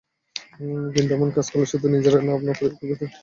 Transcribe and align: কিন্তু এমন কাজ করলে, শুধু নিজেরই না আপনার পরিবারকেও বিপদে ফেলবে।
কিন্তু 0.93 1.11
এমন 1.13 1.29
কাজ 1.35 1.45
করলে, 1.51 1.71
শুধু 1.71 1.85
নিজেরই 1.87 2.23
না 2.25 2.31
আপনার 2.37 2.55
পরিবারকেও 2.55 2.79
বিপদে 2.81 2.97
ফেলবে। 3.01 3.17